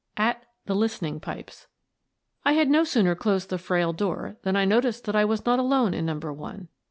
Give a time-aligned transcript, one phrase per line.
[0.17, 4.65] AT "THE LISTENING PIPES n I had no sooner closed the frail door than I
[4.65, 6.69] no ticed that I was not alone in Number One.